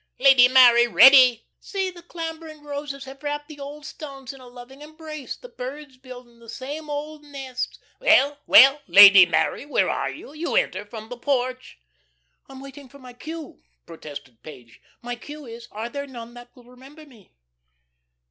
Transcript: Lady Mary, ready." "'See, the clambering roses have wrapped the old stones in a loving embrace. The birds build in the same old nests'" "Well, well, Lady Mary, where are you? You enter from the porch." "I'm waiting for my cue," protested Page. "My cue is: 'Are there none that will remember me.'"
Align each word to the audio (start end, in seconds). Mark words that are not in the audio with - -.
Lady 0.17 0.47
Mary, 0.47 0.87
ready." 0.87 1.45
"'See, 1.59 1.91
the 1.91 2.01
clambering 2.01 2.63
roses 2.63 3.03
have 3.03 3.21
wrapped 3.21 3.47
the 3.47 3.59
old 3.59 3.85
stones 3.85 4.33
in 4.33 4.41
a 4.41 4.47
loving 4.47 4.81
embrace. 4.81 5.35
The 5.37 5.47
birds 5.47 5.97
build 5.97 6.27
in 6.27 6.39
the 6.39 6.49
same 6.49 6.89
old 6.89 7.21
nests'" 7.23 7.77
"Well, 8.01 8.39
well, 8.47 8.81
Lady 8.87 9.27
Mary, 9.27 9.63
where 9.63 9.91
are 9.91 10.09
you? 10.09 10.33
You 10.33 10.55
enter 10.55 10.85
from 10.85 11.09
the 11.09 11.17
porch." 11.17 11.77
"I'm 12.49 12.61
waiting 12.61 12.89
for 12.89 12.97
my 12.97 13.13
cue," 13.13 13.61
protested 13.85 14.41
Page. 14.41 14.81
"My 15.03 15.15
cue 15.15 15.45
is: 15.45 15.67
'Are 15.71 15.87
there 15.87 16.07
none 16.07 16.33
that 16.33 16.49
will 16.55 16.63
remember 16.63 17.05
me.'" 17.05 17.35